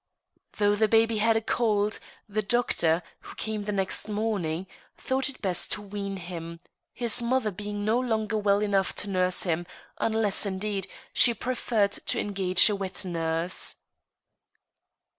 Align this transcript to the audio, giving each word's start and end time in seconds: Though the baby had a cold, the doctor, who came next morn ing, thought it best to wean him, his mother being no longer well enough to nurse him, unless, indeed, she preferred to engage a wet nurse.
Though 0.57 0.75
the 0.75 0.87
baby 0.87 1.19
had 1.19 1.37
a 1.37 1.41
cold, 1.43 1.99
the 2.27 2.41
doctor, 2.41 3.03
who 3.19 3.35
came 3.35 3.61
next 3.61 4.09
morn 4.09 4.45
ing, 4.45 4.67
thought 4.97 5.29
it 5.29 5.43
best 5.43 5.71
to 5.73 5.81
wean 5.83 6.17
him, 6.17 6.59
his 6.91 7.21
mother 7.21 7.51
being 7.51 7.85
no 7.85 7.99
longer 7.99 8.35
well 8.39 8.61
enough 8.61 8.95
to 8.95 9.09
nurse 9.11 9.43
him, 9.43 9.67
unless, 9.99 10.43
indeed, 10.43 10.87
she 11.13 11.35
preferred 11.35 11.91
to 11.91 12.19
engage 12.19 12.67
a 12.67 12.75
wet 12.75 13.05
nurse. 13.05 13.75